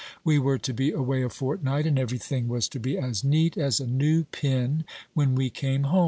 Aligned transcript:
We 0.23 0.39
were 0.39 0.57
to 0.57 0.73
be 0.73 0.89
away 0.89 1.21
a 1.21 1.29
fortnight, 1.29 1.85
and 1.85 1.99
everything 1.99 2.47
was 2.47 2.67
to 2.69 2.79
be 2.79 2.97
as 2.97 3.23
neat 3.23 3.55
as 3.55 3.79
a 3.79 3.85
new 3.85 4.23
pin 4.23 4.83
when 5.13 5.35
we 5.35 5.51
came 5.51 5.83
home. 5.83 5.99